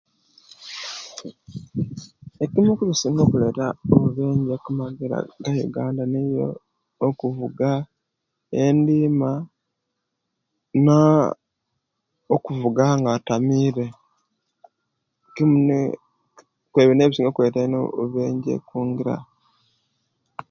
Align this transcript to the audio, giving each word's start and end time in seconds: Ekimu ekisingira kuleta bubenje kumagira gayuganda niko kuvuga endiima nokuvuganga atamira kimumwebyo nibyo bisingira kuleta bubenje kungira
Ekimu 2.43 2.69
ekisingira 2.73 3.29
kuleta 3.31 3.65
bubenje 3.89 4.53
kumagira 4.63 5.17
gayuganda 5.43 6.03
niko 6.11 6.45
kuvuga 7.19 7.69
endiima 8.63 9.31
nokuvuganga 10.83 13.09
atamira 13.17 13.85
kimumwebyo 15.33 16.93
nibyo 16.93 17.09
bisingira 17.09 17.35
kuleta 17.35 17.59
bubenje 17.99 18.53
kungira 18.67 19.15